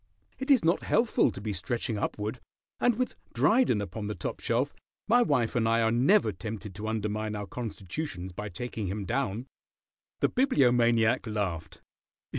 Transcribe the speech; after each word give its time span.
It 0.39 0.49
is 0.49 0.65
not 0.65 0.81
healthful 0.81 1.29
to 1.29 1.39
be 1.39 1.53
stretching 1.53 1.99
upward, 1.99 2.39
and 2.79 2.95
with 2.95 3.15
Dryden 3.35 3.81
upon 3.81 4.07
the 4.07 4.15
top 4.15 4.39
shelf 4.39 4.73
my 5.07 5.21
wife 5.21 5.53
and 5.55 5.69
I 5.69 5.83
are 5.83 5.91
never 5.91 6.31
tempted 6.31 6.73
to 6.73 6.87
undermine 6.87 7.35
our 7.35 7.45
constitutions 7.45 8.31
by 8.31 8.49
taking 8.49 8.87
him 8.87 9.05
down." 9.05 9.45
The 10.19 10.29
Bibliomaniac 10.29 11.27
laughed. 11.27 11.83